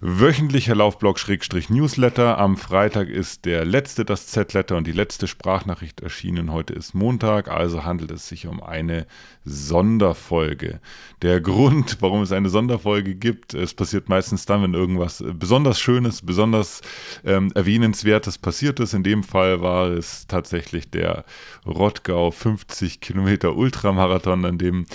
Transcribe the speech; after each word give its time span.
wöchentlicher 0.00 0.74
Laufblog-Newsletter. 0.74 2.38
Am 2.38 2.56
Freitag 2.56 3.08
ist 3.08 3.44
der 3.44 3.66
letzte 3.66 4.06
das 4.06 4.28
Z-Letter 4.28 4.76
und 4.78 4.86
die 4.86 4.92
letzte 4.92 5.26
Sprachnachricht 5.26 6.00
erschienen. 6.00 6.52
Heute 6.52 6.72
ist 6.72 6.94
Montag, 6.94 7.48
also 7.48 7.84
handelt 7.84 8.10
es 8.10 8.26
sich 8.26 8.46
um 8.46 8.62
eine 8.62 9.06
Sonderfolge. 9.44 10.80
Der 11.20 11.42
Grund, 11.42 11.98
warum 12.00 12.22
es 12.22 12.32
eine 12.32 12.48
Sonderfolge 12.48 13.14
gibt, 13.14 13.52
es 13.52 13.74
passiert 13.74 14.08
meistens 14.08 14.46
dann, 14.46 14.62
wenn 14.62 14.74
irgendwas 14.74 15.22
besonders 15.34 15.78
Schönes, 15.78 16.22
besonders 16.22 16.80
ähm, 17.24 17.52
Erwähnenswertes 17.54 18.38
passiert 18.38 18.80
ist. 18.80 18.94
In 18.94 19.02
dem 19.02 19.22
Fall 19.22 19.60
war 19.60 19.90
es 19.90 20.26
tatsächlich 20.26 20.90
der 20.90 21.26
Rottgau 21.66 22.30
50 22.30 23.00
Kilometer 23.00 23.54
Ultramarathon, 23.54 24.46
an 24.46 24.56
dem 24.56 24.86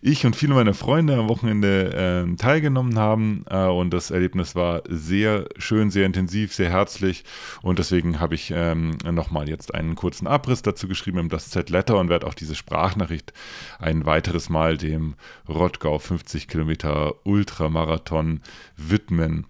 ich 0.00 0.24
und 0.26 0.36
viele 0.36 0.54
meiner 0.54 0.74
Freunde 0.74 1.16
am 1.16 1.28
Wochenende 1.28 2.26
äh, 2.28 2.36
teilgenommen 2.36 2.98
haben. 2.98 3.44
Äh, 3.48 3.66
und 3.66 3.90
das 3.90 4.10
Erlebnis 4.10 4.47
war 4.54 4.82
sehr 4.88 5.46
schön, 5.56 5.90
sehr 5.90 6.06
intensiv, 6.06 6.54
sehr 6.54 6.70
herzlich. 6.70 7.24
Und 7.62 7.78
deswegen 7.78 8.20
habe 8.20 8.34
ich 8.34 8.52
ähm, 8.54 8.98
nochmal 9.04 9.48
jetzt 9.48 9.74
einen 9.74 9.94
kurzen 9.94 10.26
Abriss 10.26 10.62
dazu 10.62 10.88
geschrieben 10.88 11.18
im 11.18 11.28
Das 11.28 11.50
Z-Letter 11.50 11.98
und 11.98 12.08
werde 12.08 12.26
auch 12.26 12.34
diese 12.34 12.54
Sprachnachricht 12.54 13.32
ein 13.78 14.06
weiteres 14.06 14.48
Mal 14.48 14.76
dem 14.76 15.14
Rottgau 15.48 15.98
50 15.98 16.48
Kilometer 16.48 17.14
Ultramarathon 17.24 18.40
widmen. 18.76 19.46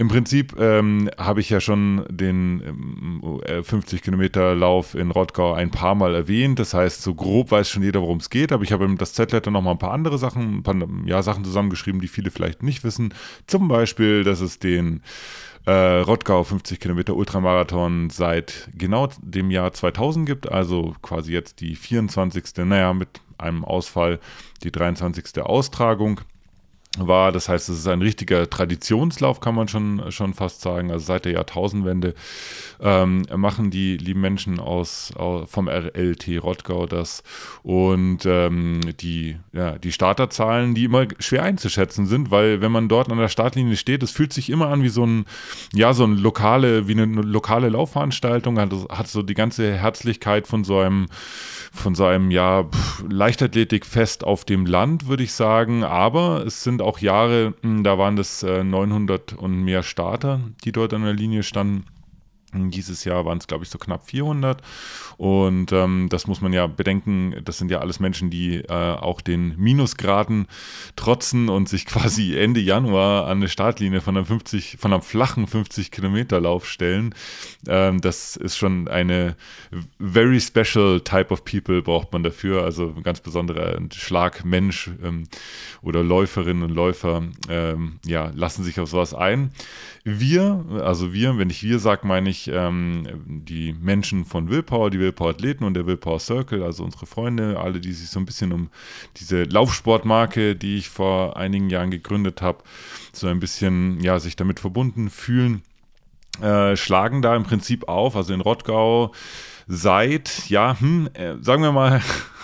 Im 0.00 0.06
Prinzip 0.06 0.54
ähm, 0.60 1.10
habe 1.18 1.40
ich 1.40 1.50
ja 1.50 1.60
schon 1.60 2.06
den 2.08 2.62
ähm, 2.64 3.64
50 3.64 4.00
Kilometer 4.00 4.54
Lauf 4.54 4.94
in 4.94 5.10
Rottgau 5.10 5.54
ein 5.54 5.72
paar 5.72 5.96
Mal 5.96 6.14
erwähnt. 6.14 6.60
Das 6.60 6.72
heißt, 6.72 7.02
so 7.02 7.16
grob 7.16 7.50
weiß 7.50 7.68
schon 7.68 7.82
jeder, 7.82 8.00
worum 8.00 8.18
es 8.18 8.30
geht. 8.30 8.52
Aber 8.52 8.62
ich 8.62 8.70
habe 8.70 8.84
im 8.84 8.96
das 8.96 9.12
Z-Letter 9.12 9.50
noch 9.50 9.60
mal 9.60 9.72
ein 9.72 9.78
paar 9.78 9.90
andere 9.90 10.16
Sachen, 10.16 10.58
ein 10.58 10.62
paar 10.62 10.76
ja, 11.04 11.20
Sachen 11.22 11.44
zusammengeschrieben, 11.44 12.00
die 12.00 12.06
viele 12.06 12.30
vielleicht 12.30 12.62
nicht 12.62 12.84
wissen. 12.84 13.12
Zum 13.48 13.66
Beispiel, 13.66 14.22
dass 14.22 14.40
es 14.40 14.60
den 14.60 15.02
äh, 15.66 15.72
Rottgau 15.72 16.44
50 16.44 16.78
Kilometer 16.78 17.16
Ultramarathon 17.16 18.08
seit 18.08 18.68
genau 18.78 19.08
dem 19.20 19.50
Jahr 19.50 19.72
2000 19.72 20.26
gibt. 20.26 20.48
Also 20.48 20.94
quasi 21.02 21.32
jetzt 21.32 21.60
die 21.60 21.74
24. 21.74 22.44
Naja, 22.58 22.94
mit 22.94 23.08
einem 23.36 23.64
Ausfall 23.64 24.20
die 24.62 24.70
23. 24.70 25.42
Austragung 25.42 26.20
war. 27.06 27.32
Das 27.32 27.48
heißt, 27.48 27.68
es 27.68 27.78
ist 27.78 27.86
ein 27.86 28.02
richtiger 28.02 28.48
Traditionslauf, 28.48 29.40
kann 29.40 29.54
man 29.54 29.68
schon, 29.68 30.10
schon 30.10 30.34
fast 30.34 30.60
sagen. 30.60 30.90
Also 30.90 31.06
seit 31.06 31.24
der 31.24 31.32
Jahrtausendwende 31.32 32.14
ähm, 32.80 33.24
machen 33.34 33.70
die 33.70 33.96
lieben 33.96 34.20
Menschen 34.20 34.58
aus, 34.58 35.12
aus, 35.16 35.48
vom 35.50 35.68
RLT 35.68 36.42
Rottgau 36.42 36.86
das. 36.86 37.22
Und 37.62 38.24
ähm, 38.26 38.80
die, 39.00 39.36
ja, 39.52 39.78
die 39.78 39.92
Starterzahlen, 39.92 40.74
die 40.74 40.84
immer 40.84 41.06
schwer 41.18 41.42
einzuschätzen 41.42 42.06
sind, 42.06 42.30
weil 42.30 42.60
wenn 42.60 42.72
man 42.72 42.88
dort 42.88 43.10
an 43.10 43.18
der 43.18 43.28
Startlinie 43.28 43.76
steht, 43.76 44.02
es 44.02 44.10
fühlt 44.10 44.32
sich 44.32 44.50
immer 44.50 44.68
an 44.68 44.82
wie 44.82 44.88
so 44.88 45.04
ein, 45.04 45.26
ja, 45.74 45.92
so 45.92 46.04
ein 46.04 46.16
lokale, 46.16 46.88
wie 46.88 46.92
eine 46.92 47.04
lokale 47.04 47.68
Laufveranstaltung, 47.68 48.58
hat, 48.58 48.72
hat 48.90 49.08
so 49.08 49.22
die 49.22 49.34
ganze 49.34 49.74
Herzlichkeit 49.74 50.46
von 50.46 50.64
so 50.64 50.78
einem, 50.78 51.06
von 51.72 51.94
so 51.94 52.04
einem, 52.04 52.30
ja, 52.30 52.64
Leichtathletikfest 53.08 54.24
auf 54.24 54.44
dem 54.44 54.66
Land, 54.66 55.08
würde 55.08 55.22
ich 55.22 55.32
sagen. 55.32 55.84
Aber 55.84 56.44
es 56.46 56.62
sind 56.62 56.82
auch 56.82 56.87
Jahre, 56.98 57.52
hm, 57.60 57.84
da 57.84 57.98
waren 57.98 58.16
das 58.16 58.42
900 58.42 59.32
äh, 59.32 59.34
und 59.36 59.64
mehr 59.64 59.82
Starter, 59.82 60.40
die 60.64 60.72
dort 60.72 60.94
an 60.94 61.04
der 61.04 61.12
Linie 61.12 61.42
standen. 61.42 61.84
Dieses 62.54 63.04
Jahr 63.04 63.26
waren 63.26 63.38
es, 63.38 63.46
glaube 63.46 63.64
ich, 63.64 63.70
so 63.70 63.78
knapp 63.78 64.06
400. 64.06 64.62
Und 65.18 65.70
ähm, 65.72 66.08
das 66.08 66.26
muss 66.26 66.40
man 66.40 66.54
ja 66.54 66.66
bedenken, 66.66 67.34
das 67.44 67.58
sind 67.58 67.70
ja 67.70 67.80
alles 67.80 68.00
Menschen, 68.00 68.30
die 68.30 68.56
äh, 68.56 68.72
auch 68.72 69.20
den 69.20 69.54
Minusgraden 69.58 70.46
trotzen 70.96 71.50
und 71.50 71.68
sich 71.68 71.84
quasi 71.86 72.38
Ende 72.38 72.60
Januar 72.60 73.26
an 73.26 73.38
eine 73.38 73.48
Startlinie 73.48 74.00
von 74.00 74.16
einem, 74.16 74.24
50, 74.24 74.78
von 74.78 74.92
einem 74.92 75.02
flachen 75.02 75.46
50-Kilometer-Lauf 75.46 76.66
stellen. 76.66 77.14
Ähm, 77.66 78.00
das 78.00 78.36
ist 78.36 78.56
schon 78.56 78.88
eine 78.88 79.36
very 80.00 80.40
special 80.40 81.00
type 81.00 81.30
of 81.30 81.44
people 81.44 81.82
braucht 81.82 82.12
man 82.12 82.22
dafür. 82.22 82.62
Also 82.62 82.94
ein 82.96 83.02
ganz 83.02 83.20
besonderer 83.20 83.78
Schlagmensch 83.92 84.90
ähm, 85.02 85.24
oder 85.82 86.02
Läuferinnen 86.02 86.62
und 86.62 86.70
Läufer 86.70 87.24
ähm, 87.50 87.98
ja, 88.06 88.30
lassen 88.34 88.64
sich 88.64 88.80
auf 88.80 88.88
sowas 88.88 89.12
ein. 89.12 89.50
Wir, 90.04 90.64
also 90.82 91.12
wir, 91.12 91.36
wenn 91.36 91.50
ich 91.50 91.62
wir 91.62 91.78
sage, 91.78 92.06
meine 92.06 92.30
ich 92.30 92.37
ähm, 92.46 93.06
die 93.26 93.72
Menschen 93.72 94.24
von 94.24 94.48
Willpower, 94.48 94.90
die 94.90 95.00
Willpower 95.00 95.30
Athleten 95.30 95.64
und 95.64 95.74
der 95.74 95.86
Willpower 95.86 96.20
Circle, 96.20 96.62
also 96.62 96.84
unsere 96.84 97.06
Freunde, 97.06 97.58
alle, 97.58 97.80
die 97.80 97.92
sich 97.92 98.10
so 98.10 98.20
ein 98.20 98.26
bisschen 98.26 98.52
um 98.52 98.70
diese 99.16 99.42
Laufsportmarke, 99.42 100.54
die 100.54 100.76
ich 100.76 100.88
vor 100.88 101.36
einigen 101.36 101.70
Jahren 101.70 101.90
gegründet 101.90 102.40
habe, 102.42 102.62
so 103.12 103.26
ein 103.26 103.40
bisschen, 103.40 104.00
ja, 104.00 104.20
sich 104.20 104.36
damit 104.36 104.60
verbunden 104.60 105.10
fühlen, 105.10 105.62
äh, 106.40 106.76
schlagen 106.76 107.22
da 107.22 107.34
im 107.34 107.42
Prinzip 107.42 107.88
auf, 107.88 108.14
also 108.14 108.32
in 108.32 108.40
Rottgau 108.40 109.12
seit, 109.66 110.48
ja, 110.48 110.78
hm, 110.78 111.10
äh, 111.14 111.34
sagen 111.40 111.62
wir 111.62 111.72
mal, 111.72 112.00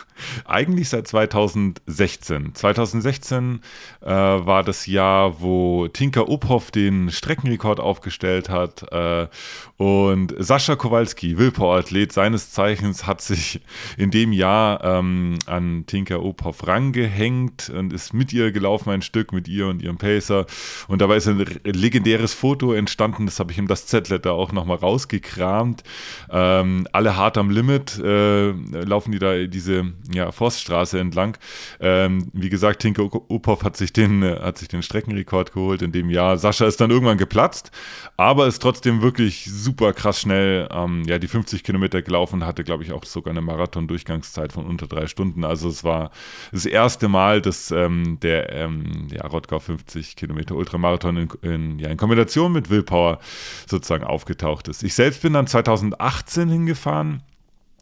eigentlich 0.44 0.88
seit 0.88 1.06
2016. 1.08 2.54
2016 2.54 3.60
äh, 4.00 4.06
war 4.06 4.62
das 4.62 4.86
Jahr, 4.86 5.40
wo 5.40 5.88
Tinker 5.88 6.28
Uphoff 6.28 6.70
den 6.70 7.10
Streckenrekord 7.10 7.80
aufgestellt 7.80 8.48
hat. 8.48 8.90
Äh, 8.92 9.28
und 9.76 10.34
Sascha 10.38 10.76
Kowalski, 10.76 11.38
Willpower-Athlet 11.38 12.12
seines 12.12 12.52
Zeichens, 12.52 13.06
hat 13.06 13.20
sich 13.20 13.60
in 13.96 14.10
dem 14.10 14.32
Jahr 14.32 14.84
ähm, 14.84 15.38
an 15.46 15.84
Tinker 15.86 16.22
Uphoff 16.22 16.66
rangehängt 16.66 17.70
und 17.70 17.92
ist 17.92 18.14
mit 18.14 18.32
ihr 18.32 18.52
gelaufen, 18.52 18.90
ein 18.90 19.02
Stück 19.02 19.32
mit 19.32 19.48
ihr 19.48 19.66
und 19.66 19.82
ihrem 19.82 19.98
Pacer. 19.98 20.46
Und 20.88 21.00
dabei 21.00 21.16
ist 21.16 21.28
ein 21.28 21.44
legendäres 21.64 22.34
Foto 22.34 22.72
entstanden, 22.72 23.26
das 23.26 23.40
habe 23.40 23.52
ich 23.52 23.58
ihm 23.58 23.66
das 23.66 23.86
Z-Letter 23.86 24.32
auch 24.32 24.52
nochmal 24.52 24.76
rausgekramt. 24.76 25.82
Ähm, 26.30 26.86
alle 26.92 27.16
hart 27.16 27.38
am 27.38 27.50
Limit 27.50 27.98
äh, 27.98 28.52
laufen 28.52 29.12
die 29.12 29.18
da 29.18 29.44
diese 29.46 29.92
ja, 30.12 30.32
Forststraße 30.32 30.98
entlang. 30.98 31.38
Ähm, 31.80 32.30
wie 32.32 32.50
gesagt, 32.50 32.82
Tinker 32.82 33.04
Uphoff 33.28 33.64
hat 33.64 33.76
sich, 33.76 33.92
den, 33.92 34.22
äh, 34.22 34.38
hat 34.40 34.58
sich 34.58 34.68
den 34.68 34.82
Streckenrekord 34.82 35.52
geholt 35.52 35.82
in 35.82 35.92
dem 35.92 36.10
Jahr. 36.10 36.36
Sascha 36.36 36.66
ist 36.66 36.80
dann 36.80 36.90
irgendwann 36.90 37.18
geplatzt, 37.18 37.70
aber 38.16 38.46
ist 38.46 38.60
trotzdem 38.60 39.02
wirklich 39.02 39.46
super 39.50 39.92
krass 39.92 40.20
schnell 40.20 40.68
ähm, 40.70 41.04
ja, 41.06 41.18
die 41.18 41.28
50 41.28 41.64
Kilometer 41.64 42.02
gelaufen 42.02 42.36
und 42.36 42.46
hatte, 42.46 42.64
glaube 42.64 42.82
ich, 42.82 42.92
auch 42.92 43.04
sogar 43.04 43.30
eine 43.30 43.40
Marathon-Durchgangszeit 43.40 44.52
von 44.52 44.66
unter 44.66 44.86
drei 44.86 45.06
Stunden. 45.06 45.44
Also 45.44 45.68
es 45.68 45.84
war 45.84 46.10
das 46.52 46.66
erste 46.66 47.08
Mal, 47.08 47.40
dass 47.40 47.70
ähm, 47.70 48.18
der 48.20 48.52
ähm, 48.52 49.08
ja, 49.10 49.26
Rottgau 49.26 49.58
50 49.58 50.16
Kilometer 50.16 50.54
Ultramarathon 50.54 51.16
in, 51.16 51.28
in, 51.42 51.78
ja, 51.78 51.88
in 51.88 51.96
Kombination 51.96 52.52
mit 52.52 52.70
Willpower 52.70 53.18
sozusagen 53.66 54.04
aufgetaucht 54.04 54.68
ist. 54.68 54.82
Ich 54.82 54.94
selbst 54.94 55.22
bin 55.22 55.32
dann 55.32 55.46
2018 55.46 56.48
hingefahren 56.48 57.22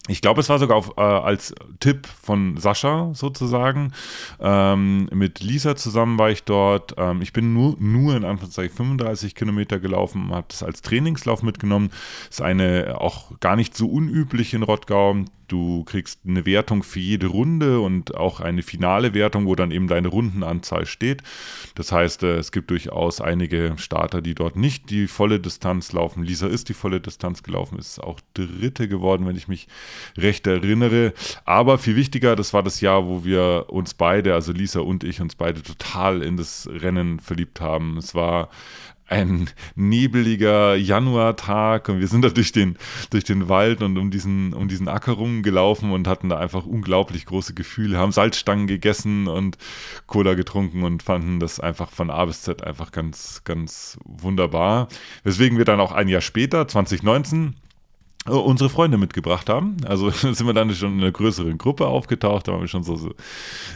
ich 0.08 0.20
glaube, 0.20 0.40
es 0.40 0.48
war 0.48 0.58
sogar 0.58 0.76
auf, 0.76 0.94
äh, 0.96 1.00
als 1.00 1.54
Tipp 1.78 2.08
von 2.08 2.56
Sascha 2.56 3.10
sozusagen. 3.14 3.92
Ähm, 4.40 5.08
mit 5.12 5.40
Lisa 5.40 5.76
zusammen 5.76 6.18
war 6.18 6.30
ich 6.30 6.42
dort. 6.42 6.94
Ähm, 6.98 7.22
ich 7.22 7.32
bin 7.32 7.54
nur, 7.54 7.76
nur 7.78 8.16
in 8.16 8.24
Anführungszeichen 8.24 8.76
35 8.76 9.36
Kilometer 9.36 9.78
gelaufen, 9.78 10.34
habe 10.34 10.46
das 10.48 10.64
als 10.64 10.82
Trainingslauf 10.82 11.44
mitgenommen. 11.44 11.90
Ist 12.28 12.42
eine 12.42 12.96
auch 13.00 13.38
gar 13.38 13.54
nicht 13.54 13.76
so 13.76 13.86
unüblich 13.86 14.54
in 14.54 14.64
Rottgau. 14.64 15.18
Du 15.48 15.84
kriegst 15.84 16.20
eine 16.26 16.46
Wertung 16.46 16.82
für 16.82 17.00
jede 17.00 17.26
Runde 17.26 17.80
und 17.80 18.14
auch 18.16 18.40
eine 18.40 18.62
finale 18.62 19.14
Wertung, 19.14 19.46
wo 19.46 19.54
dann 19.54 19.70
eben 19.70 19.88
deine 19.88 20.08
Rundenanzahl 20.08 20.86
steht. 20.86 21.22
Das 21.74 21.92
heißt, 21.92 22.22
äh, 22.22 22.36
es 22.36 22.52
gibt 22.52 22.70
durchaus 22.70 23.20
einige 23.20 23.74
Starter, 23.76 24.22
die 24.22 24.34
dort 24.34 24.56
nicht 24.56 24.90
die 24.90 25.06
volle 25.06 25.40
Distanz 25.40 25.92
laufen. 25.92 26.22
Lisa 26.22 26.46
ist 26.46 26.68
die 26.68 26.74
volle 26.74 27.00
Distanz 27.00 27.42
gelaufen, 27.42 27.78
ist 27.78 28.02
auch 28.02 28.20
Dritte 28.34 28.88
geworden, 28.88 29.26
wenn 29.26 29.36
ich 29.36 29.48
mich 29.48 29.68
recht 30.16 30.46
erinnere. 30.46 31.12
Aber 31.44 31.78
viel 31.78 31.96
wichtiger, 31.96 32.36
das 32.36 32.52
war 32.52 32.62
das 32.62 32.80
Jahr, 32.80 33.06
wo 33.06 33.24
wir 33.24 33.66
uns 33.68 33.94
beide, 33.94 34.34
also 34.34 34.52
Lisa 34.52 34.80
und 34.80 35.04
ich, 35.04 35.20
uns 35.20 35.34
beide 35.34 35.62
total 35.62 36.22
in 36.22 36.36
das 36.36 36.68
Rennen 36.70 37.20
verliebt 37.20 37.60
haben. 37.60 37.96
Es 37.98 38.14
war 38.14 38.48
ein 39.12 39.50
nebeliger 39.74 40.74
Januartag 40.74 41.88
und 41.88 42.00
wir 42.00 42.08
sind 42.08 42.24
da 42.24 42.30
durch 42.30 42.50
den, 42.50 42.78
durch 43.10 43.24
den 43.24 43.48
Wald 43.48 43.82
und 43.82 43.98
um 43.98 44.10
diesen, 44.10 44.54
um 44.54 44.68
diesen 44.68 44.88
Acker 44.88 45.12
rumgelaufen 45.12 45.92
und 45.92 46.08
hatten 46.08 46.30
da 46.30 46.38
einfach 46.38 46.64
unglaublich 46.64 47.26
große 47.26 47.52
Gefühle, 47.52 47.98
haben 47.98 48.10
Salzstangen 48.10 48.66
gegessen 48.66 49.28
und 49.28 49.58
Cola 50.06 50.34
getrunken 50.34 50.82
und 50.82 51.02
fanden 51.02 51.40
das 51.40 51.60
einfach 51.60 51.90
von 51.90 52.10
A 52.10 52.24
bis 52.24 52.42
Z 52.42 52.64
einfach 52.64 52.90
ganz, 52.90 53.42
ganz 53.44 53.98
wunderbar. 54.04 54.88
Weswegen 55.24 55.58
wir 55.58 55.66
dann 55.66 55.80
auch 55.80 55.92
ein 55.92 56.08
Jahr 56.08 56.22
später, 56.22 56.66
2019, 56.66 57.48
äh, 57.48 57.71
unsere 58.26 58.70
Freunde 58.70 58.98
mitgebracht 58.98 59.48
haben. 59.48 59.78
Also 59.86 60.10
sind 60.10 60.46
wir 60.46 60.54
dann 60.54 60.72
schon 60.74 60.94
in 60.94 61.00
einer 61.00 61.12
größeren 61.12 61.58
Gruppe 61.58 61.86
aufgetaucht. 61.86 62.46
Da 62.46 62.52
haben 62.52 62.60
wir 62.60 62.68
schon 62.68 62.84
so, 62.84 62.96
so 62.96 63.14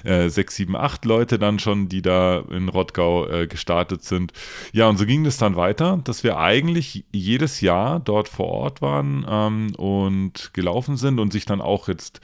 äh, 0.05 0.29
sechs, 0.29 0.55
sieben, 0.55 0.77
acht 0.77 1.05
Leute 1.05 1.39
dann 1.39 1.59
schon, 1.59 1.89
die 1.89 2.03
da 2.03 2.45
in 2.51 2.69
Rottgau 2.69 3.27
äh, 3.27 3.47
gestartet 3.49 4.05
sind. 4.05 4.33
Ja, 4.73 4.89
und 4.89 4.99
so 4.99 5.07
ging 5.07 5.27
es 5.27 5.37
dann 5.39 5.57
weiter, 5.57 6.01
dass 6.05 6.23
wir 6.23 6.39
eigentlich 6.39 7.05
jedes 7.13 7.61
Jahr 7.61 7.99
dort 7.99 8.29
vor 8.29 8.47
Ort 8.47 8.83
waren 8.83 9.27
ähm, 9.29 9.75
und 9.77 10.51
gelaufen 10.53 10.97
sind 10.97 11.19
und 11.19 11.33
sich 11.33 11.45
dann 11.45 11.61
auch 11.61 11.89
jetzt 11.89 12.21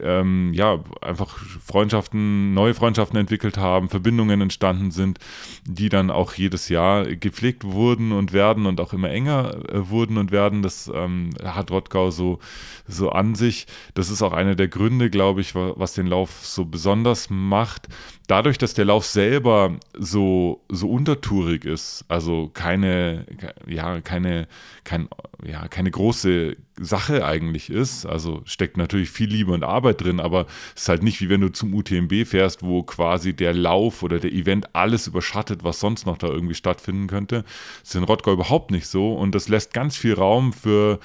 ähm, 0.00 0.52
ja 0.54 0.80
einfach 1.02 1.38
Freundschaften, 1.64 2.54
neue 2.54 2.74
Freundschaften 2.74 3.18
entwickelt 3.18 3.58
haben, 3.58 3.90
Verbindungen 3.90 4.40
entstanden 4.40 4.90
sind, 4.90 5.18
die 5.66 5.90
dann 5.90 6.10
auch 6.10 6.32
jedes 6.34 6.70
Jahr 6.70 7.04
gepflegt 7.04 7.64
wurden 7.64 8.12
und 8.12 8.32
werden 8.32 8.64
und 8.64 8.80
auch 8.80 8.94
immer 8.94 9.10
enger 9.10 9.56
äh, 9.68 9.90
wurden 9.90 10.16
und 10.16 10.30
werden. 10.30 10.62
Das 10.62 10.90
ähm, 10.94 11.30
hat 11.44 11.65
Rottgau 11.70 12.10
so, 12.10 12.38
so 12.86 13.10
an 13.10 13.34
sich. 13.34 13.66
Das 13.94 14.10
ist 14.10 14.22
auch 14.22 14.32
einer 14.32 14.54
der 14.54 14.68
Gründe, 14.68 15.10
glaube 15.10 15.40
ich, 15.40 15.54
was 15.54 15.94
den 15.94 16.06
Lauf 16.06 16.44
so 16.44 16.64
besonders 16.64 17.28
macht. 17.30 17.88
Dadurch, 18.26 18.58
dass 18.58 18.74
der 18.74 18.86
Lauf 18.86 19.06
selber 19.06 19.76
so, 19.96 20.64
so 20.68 20.90
untertourig 20.90 21.64
ist, 21.64 22.04
also 22.08 22.50
keine, 22.52 23.26
ja, 23.66 24.00
keine, 24.00 24.48
kein, 24.84 25.08
ja, 25.44 25.68
keine 25.68 25.90
große 25.90 26.56
Sache 26.78 27.24
eigentlich 27.24 27.70
ist. 27.70 28.04
Also 28.04 28.42
steckt 28.44 28.76
natürlich 28.76 29.10
viel 29.10 29.28
Liebe 29.28 29.52
und 29.52 29.64
Arbeit 29.64 30.02
drin, 30.02 30.20
aber 30.20 30.46
es 30.74 30.82
ist 30.82 30.88
halt 30.88 31.02
nicht 31.02 31.20
wie 31.20 31.28
wenn 31.28 31.40
du 31.40 31.50
zum 31.50 31.72
UTMB 31.74 32.26
fährst, 32.26 32.62
wo 32.62 32.82
quasi 32.82 33.34
der 33.34 33.54
Lauf 33.54 34.02
oder 34.02 34.18
der 34.18 34.32
Event 34.32 34.74
alles 34.74 35.06
überschattet, 35.06 35.64
was 35.64 35.80
sonst 35.80 36.06
noch 36.06 36.18
da 36.18 36.28
irgendwie 36.28 36.54
stattfinden 36.54 37.06
könnte. 37.06 37.44
Das 37.80 37.90
ist 37.90 37.94
in 37.94 38.04
Rottgau 38.04 38.32
überhaupt 38.32 38.70
nicht 38.70 38.86
so 38.86 39.14
und 39.14 39.34
das 39.34 39.48
lässt 39.48 39.72
ganz 39.72 39.96
viel 39.96 40.14
Raum 40.14 40.52
für 40.52 40.98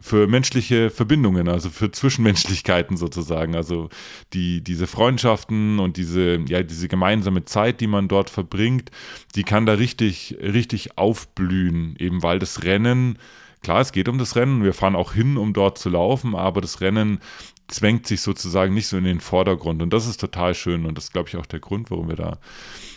für 0.00 0.26
menschliche 0.26 0.90
Verbindungen, 0.90 1.48
also 1.48 1.70
für 1.70 1.90
Zwischenmenschlichkeiten 1.90 2.96
sozusagen. 2.96 3.54
Also 3.54 3.88
die, 4.32 4.62
diese 4.62 4.86
Freundschaften 4.86 5.78
und 5.78 5.96
diese, 5.96 6.40
ja, 6.48 6.62
diese 6.62 6.88
gemeinsame 6.88 7.44
Zeit, 7.44 7.80
die 7.80 7.86
man 7.86 8.08
dort 8.08 8.28
verbringt, 8.28 8.90
die 9.34 9.44
kann 9.44 9.66
da 9.66 9.74
richtig, 9.74 10.36
richtig 10.40 10.98
aufblühen, 10.98 11.94
eben 11.98 12.22
weil 12.22 12.38
das 12.38 12.64
Rennen, 12.64 13.18
klar, 13.62 13.80
es 13.80 13.92
geht 13.92 14.08
um 14.08 14.18
das 14.18 14.36
Rennen, 14.36 14.64
wir 14.64 14.74
fahren 14.74 14.96
auch 14.96 15.14
hin, 15.14 15.36
um 15.36 15.52
dort 15.52 15.78
zu 15.78 15.88
laufen, 15.88 16.34
aber 16.34 16.60
das 16.60 16.80
Rennen 16.80 17.20
zwängt 17.68 18.06
sich 18.06 18.20
sozusagen 18.20 18.74
nicht 18.74 18.88
so 18.88 18.96
in 18.96 19.04
den 19.04 19.20
Vordergrund. 19.20 19.80
Und 19.80 19.92
das 19.92 20.06
ist 20.06 20.20
total 20.20 20.54
schön 20.54 20.86
und 20.86 20.98
das 20.98 21.04
ist, 21.04 21.12
glaube 21.12 21.28
ich, 21.28 21.36
auch 21.36 21.46
der 21.46 21.60
Grund, 21.60 21.90
warum 21.90 22.08
wir 22.08 22.16
da, 22.16 22.38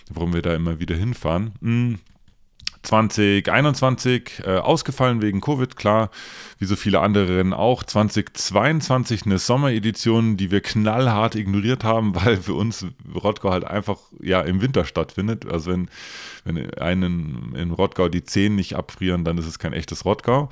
warum 0.09 0.33
wir 0.33 0.41
da 0.41 0.53
immer 0.55 0.79
wieder 0.79 0.95
hinfahren. 0.95 1.53
Mhm. 1.61 2.00
2021 2.88 4.44
äh, 4.45 4.57
ausgefallen 4.57 5.22
wegen 5.22 5.42
Covid, 5.42 5.75
klar, 5.75 6.10
wie 6.57 6.66
so 6.66 6.78
viele 6.78 7.01
andere 7.01 7.38
Rennen 7.38 7.54
auch. 7.54 7.84
2022 7.84 9.25
eine 9.25 9.39
Sommeredition, 9.39 10.38
die 10.38 10.51
wir 10.51 10.62
knallhart 10.62 11.36
ignoriert 11.36 11.84
haben, 11.84 12.16
weil 12.24 12.38
für 12.38 12.54
uns 12.54 12.86
Rottgau 13.13 13.51
halt 13.51 13.66
einfach 13.66 13.98
ja 14.22 14.39
im 14.42 14.62
Winter 14.62 14.86
stattfindet. 14.86 15.45
Also 15.45 15.72
wenn, 15.72 15.89
wenn 16.45 16.74
einen 16.75 17.54
in 17.56 17.72
Rottgau 17.72 18.07
die 18.07 18.24
Zehen 18.24 18.56
nicht 18.56 18.75
abfrieren, 18.75 19.25
dann 19.25 19.38
ist 19.38 19.48
es 19.48 19.60
kein 19.60 19.74
echtes 19.74 20.06
Rottgau. 20.06 20.50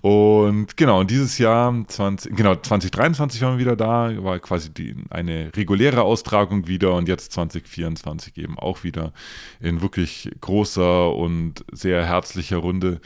Und 0.00 0.76
genau, 0.76 1.00
und 1.00 1.10
dieses 1.10 1.38
Jahr, 1.38 1.72
20, 1.86 2.34
genau, 2.34 2.56
2023 2.56 3.42
waren 3.42 3.54
wir 3.54 3.64
wieder 3.64 3.76
da, 3.76 4.10
war 4.24 4.40
quasi 4.40 4.70
die, 4.70 4.96
eine 5.10 5.52
reguläre 5.54 6.02
Austragung 6.02 6.66
wieder 6.66 6.94
und 6.94 7.08
jetzt 7.08 7.32
2024 7.32 8.36
eben 8.38 8.58
auch 8.58 8.82
wieder 8.82 9.12
in 9.60 9.82
wirklich 9.82 10.30
großer 10.40 11.14
und 11.14 11.64
sehr 11.76 12.04
herzlicher 12.04 12.58
Runde 12.58 13.00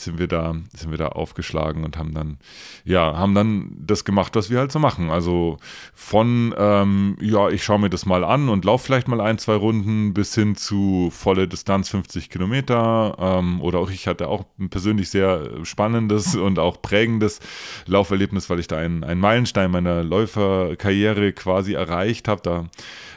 sind 0.00 0.18
wir 0.18 0.26
da, 0.26 0.54
sind 0.74 0.90
wir 0.90 0.98
da 0.98 1.08
aufgeschlagen 1.08 1.84
und 1.84 1.96
haben 1.96 2.14
dann, 2.14 2.38
ja, 2.84 3.16
haben 3.16 3.34
dann 3.34 3.70
das 3.78 4.04
gemacht, 4.04 4.34
was 4.34 4.50
wir 4.50 4.58
halt 4.58 4.72
so 4.72 4.78
machen. 4.78 5.10
Also 5.10 5.58
von, 5.92 6.54
ähm, 6.56 7.16
ja, 7.20 7.48
ich 7.50 7.62
schaue 7.62 7.78
mir 7.78 7.90
das 7.90 8.06
mal 8.06 8.24
an 8.24 8.48
und 8.48 8.64
laufe 8.64 8.86
vielleicht 8.86 9.08
mal 9.08 9.20
ein, 9.20 9.38
zwei 9.38 9.54
Runden 9.54 10.14
bis 10.14 10.34
hin 10.34 10.56
zu 10.56 11.10
volle 11.12 11.48
Distanz 11.48 11.90
50 11.90 12.30
Kilometer. 12.30 13.16
Ähm, 13.18 13.60
oder 13.60 13.78
auch 13.78 13.90
ich 13.90 14.06
hatte 14.06 14.28
auch 14.28 14.44
ein 14.58 14.70
persönlich 14.70 15.10
sehr 15.10 15.64
spannendes 15.64 16.34
und 16.36 16.58
auch 16.58 16.80
prägendes 16.80 17.40
Lauferlebnis, 17.86 18.48
weil 18.48 18.60
ich 18.60 18.68
da 18.68 18.78
einen, 18.78 19.04
einen 19.04 19.20
Meilenstein 19.20 19.70
meiner 19.70 20.02
Läuferkarriere 20.02 21.32
quasi 21.32 21.74
erreicht 21.74 22.28
habe. 22.28 22.40
Da 22.42 22.68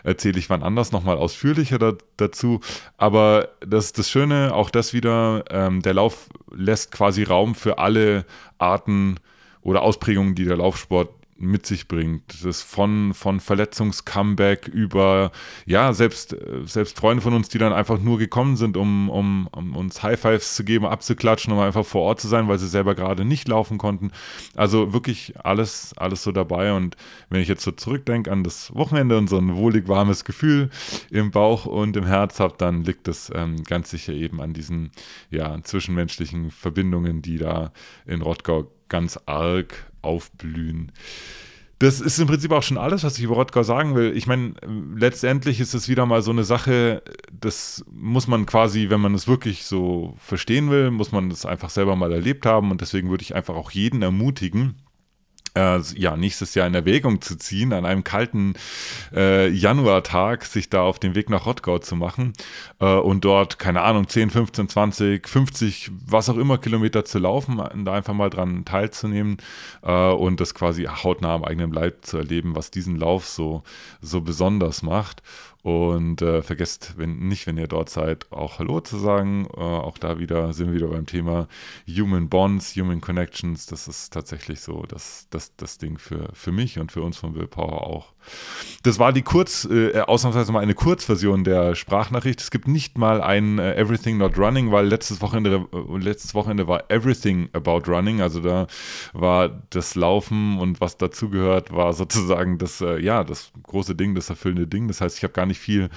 erzähle 0.03 0.37
ich 0.37 0.49
wann 0.49 0.63
anders 0.63 0.91
nochmal 0.91 1.17
ausführlicher 1.17 1.79
da, 1.79 1.93
dazu. 2.17 2.59
Aber 2.97 3.49
das 3.65 3.93
das 3.93 4.09
Schöne, 4.09 4.53
auch 4.53 4.69
das 4.69 4.82
wieder, 4.91 5.45
ähm, 5.49 5.81
der 5.81 5.93
Lauf 5.93 6.27
lässt 6.51 6.91
quasi 6.91 7.23
Raum 7.23 7.55
für 7.55 7.77
alle 7.77 8.25
Arten 8.57 9.15
oder 9.61 9.83
Ausprägungen, 9.83 10.35
die 10.35 10.43
der 10.43 10.57
Laufsport 10.57 11.22
mit 11.37 11.65
sich 11.65 11.87
bringt. 11.87 12.43
Das 12.43 12.61
von, 12.61 13.13
von 13.13 13.39
Verletzungs-Comeback 13.39 14.67
über, 14.67 15.31
ja, 15.65 15.93
selbst, 15.93 16.35
selbst 16.65 16.97
Freunde 16.97 17.21
von 17.21 17.33
uns, 17.33 17.49
die 17.49 17.57
dann 17.57 17.73
einfach 17.73 17.99
nur 17.99 18.17
gekommen 18.17 18.55
sind, 18.55 18.77
um, 18.77 19.09
um, 19.09 19.47
um 19.51 19.75
uns 19.75 20.03
High 20.03 20.19
Fives 20.19 20.55
zu 20.55 20.63
geben, 20.63 20.85
abzuklatschen, 20.85 21.53
um 21.53 21.59
einfach 21.59 21.85
vor 21.85 22.03
Ort 22.03 22.21
zu 22.21 22.27
sein, 22.27 22.47
weil 22.47 22.59
sie 22.59 22.67
selber 22.67 22.95
gerade 22.95 23.25
nicht 23.25 23.47
laufen 23.47 23.77
konnten. 23.77 24.11
Also 24.55 24.93
wirklich 24.93 25.33
alles, 25.43 25.93
alles 25.97 26.23
so 26.23 26.31
dabei. 26.31 26.73
Und 26.73 26.95
wenn 27.29 27.41
ich 27.41 27.47
jetzt 27.47 27.63
so 27.63 27.71
zurückdenke 27.71 28.31
an 28.31 28.43
das 28.43 28.73
Wochenende 28.75 29.17
und 29.17 29.27
so 29.27 29.37
ein 29.37 29.55
wohlig 29.55 29.87
warmes 29.87 30.25
Gefühl 30.25 30.69
im 31.11 31.31
Bauch 31.31 31.65
und 31.65 31.97
im 31.97 32.05
Herz 32.05 32.39
habe, 32.39 32.55
dann 32.57 32.83
liegt 32.83 33.07
es 33.07 33.31
ähm, 33.33 33.63
ganz 33.63 33.89
sicher 33.89 34.13
eben 34.13 34.41
an 34.41 34.53
diesen 34.53 34.91
ja, 35.29 35.61
zwischenmenschlichen 35.61 36.51
Verbindungen, 36.51 37.21
die 37.21 37.37
da 37.37 37.71
in 38.05 38.21
Rottgau 38.21 38.69
ganz 38.93 39.19
arg 39.25 39.91
aufblühen. 40.03 40.91
Das 41.79 41.99
ist 41.99 42.19
im 42.19 42.27
Prinzip 42.27 42.51
auch 42.51 42.61
schon 42.61 42.77
alles, 42.77 43.03
was 43.03 43.17
ich 43.17 43.23
über 43.23 43.33
Rottgau 43.33 43.63
sagen 43.63 43.95
will. 43.95 44.15
Ich 44.15 44.27
meine, 44.27 44.53
letztendlich 44.95 45.59
ist 45.59 45.73
es 45.73 45.89
wieder 45.89 46.05
mal 46.05 46.21
so 46.21 46.29
eine 46.29 46.43
Sache, 46.43 47.01
das 47.31 47.83
muss 47.91 48.27
man 48.27 48.45
quasi, 48.45 48.91
wenn 48.91 49.01
man 49.01 49.15
es 49.15 49.27
wirklich 49.27 49.65
so 49.65 50.13
verstehen 50.19 50.69
will, 50.69 50.91
muss 50.91 51.11
man 51.11 51.31
es 51.31 51.43
einfach 51.43 51.71
selber 51.71 51.95
mal 51.95 52.13
erlebt 52.13 52.45
haben. 52.45 52.69
Und 52.69 52.81
deswegen 52.81 53.09
würde 53.09 53.23
ich 53.23 53.33
einfach 53.33 53.55
auch 53.55 53.71
jeden 53.71 54.03
ermutigen, 54.03 54.75
äh, 55.55 55.79
ja, 55.95 56.17
nächstes 56.17 56.55
Jahr 56.55 56.67
in 56.67 56.73
Erwägung 56.73 57.21
zu 57.21 57.37
ziehen, 57.37 57.73
an 57.73 57.85
einem 57.85 58.03
kalten 58.03 58.53
äh, 59.13 59.49
Januartag 59.49 60.45
sich 60.45 60.69
da 60.69 60.81
auf 60.81 60.99
den 60.99 61.15
Weg 61.15 61.29
nach 61.29 61.45
Rottgau 61.45 61.79
zu 61.79 61.95
machen 61.95 62.33
äh, 62.79 62.85
und 62.85 63.25
dort, 63.25 63.59
keine 63.59 63.81
Ahnung, 63.81 64.07
10, 64.07 64.29
15, 64.31 64.69
20, 64.69 65.27
50, 65.27 65.91
was 66.05 66.29
auch 66.29 66.37
immer 66.37 66.57
Kilometer 66.57 67.05
zu 67.05 67.19
laufen, 67.19 67.61
da 67.85 67.93
einfach 67.93 68.13
mal 68.13 68.29
dran 68.29 68.65
teilzunehmen 68.65 69.37
äh, 69.83 69.91
und 69.91 70.39
das 70.39 70.53
quasi 70.53 70.85
hautnah 70.85 71.35
am 71.35 71.43
eigenen 71.43 71.71
Leib 71.71 72.05
zu 72.05 72.17
erleben, 72.17 72.55
was 72.55 72.71
diesen 72.71 72.97
Lauf 72.97 73.27
so, 73.27 73.63
so 74.01 74.21
besonders 74.21 74.81
macht. 74.81 75.21
Und 75.63 76.21
äh, 76.21 76.41
vergesst 76.41 76.95
wenn, 76.97 77.19
nicht, 77.29 77.47
wenn 77.47 77.57
ihr 77.57 77.67
dort 77.67 77.89
seid, 77.89 78.29
auch 78.33 78.59
Hallo 78.59 78.81
zu 78.81 78.97
sagen. 78.97 79.47
Äh, 79.55 79.61
auch 79.61 79.97
da 79.97 80.19
wieder 80.19 80.51
sind 80.51 80.67
wir 80.67 80.75
wieder 80.75 80.87
beim 80.87 81.05
Thema 81.05 81.47
Human 81.87 82.27
Bonds, 82.27 82.75
Human 82.75 82.99
Connections. 82.99 83.65
Das 83.65 83.87
ist 83.87 84.11
tatsächlich 84.11 84.59
so 84.59 84.83
das, 84.83 85.27
das, 85.29 85.55
das 85.55 85.77
Ding 85.77 85.97
für, 85.97 86.29
für 86.33 86.51
mich 86.51 86.79
und 86.79 86.91
für 86.91 87.01
uns 87.01 87.15
von 87.15 87.33
Willpower 87.33 87.87
auch. 87.87 88.13
Das 88.83 88.99
war 88.99 89.13
die 89.13 89.21
Kurz, 89.21 89.65
äh, 89.65 90.01
ausnahmsweise 90.01 90.51
mal 90.51 90.59
eine 90.59 90.73
Kurzversion 90.73 91.43
der 91.45 91.75
Sprachnachricht. 91.75 92.41
Es 92.41 92.51
gibt 92.51 92.67
nicht 92.67 92.97
mal 92.97 93.21
ein 93.21 93.59
äh, 93.59 93.75
Everything 93.75 94.17
Not 94.17 94.37
Running, 94.37 94.71
weil 94.71 94.85
letztes 94.85 95.21
Wochenende, 95.21 95.65
äh, 95.71 95.97
letztes 95.97 96.35
Wochenende 96.35 96.67
war 96.67 96.89
Everything 96.91 97.49
About 97.53 97.83
Running. 97.87 98.21
Also 98.21 98.41
da 98.41 98.67
war 99.13 99.63
das 99.69 99.95
Laufen 99.95 100.59
und 100.59 100.81
was 100.81 100.97
dazugehört, 100.97 101.71
war 101.71 101.93
sozusagen 101.93 102.57
das, 102.57 102.81
äh, 102.81 102.99
ja, 102.99 103.23
das 103.23 103.51
große 103.63 103.95
Ding, 103.95 104.15
das 104.15 104.29
erfüllende 104.29 104.67
Ding. 104.67 104.87
Das 104.89 104.99
heißt, 104.99 105.17
ich 105.17 105.23
habe 105.23 105.33
gar 105.33 105.45
nicht 105.53 105.61
viel 105.61 105.89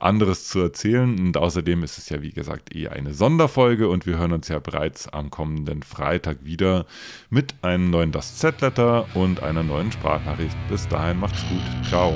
anderes 0.00 0.48
zu 0.48 0.60
erzählen. 0.60 1.18
Und 1.18 1.36
außerdem 1.36 1.82
ist 1.82 1.98
es 1.98 2.08
ja, 2.08 2.22
wie 2.22 2.32
gesagt, 2.32 2.74
eh 2.74 2.88
eine 2.88 3.14
Sonderfolge 3.14 3.88
und 3.88 4.06
wir 4.06 4.18
hören 4.18 4.32
uns 4.32 4.48
ja 4.48 4.58
bereits 4.58 5.08
am 5.08 5.30
kommenden 5.30 5.82
Freitag 5.82 6.38
wieder 6.44 6.86
mit 7.30 7.54
einem 7.62 7.90
neuen 7.90 8.12
Das 8.12 8.38
Z-Letter 8.38 9.06
und 9.14 9.42
einer 9.42 9.62
neuen 9.62 9.92
Sprachnachricht. 9.92 10.56
Bis 10.68 10.88
dahin 10.88 11.20
macht's 11.20 11.42
gut. 11.48 11.88
Ciao. 11.88 12.14